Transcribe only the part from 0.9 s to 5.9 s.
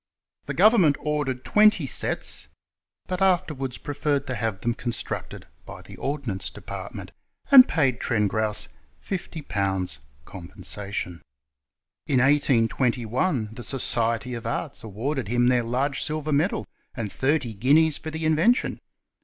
ordered twenty sets, but afterwards preferred to have them constructod by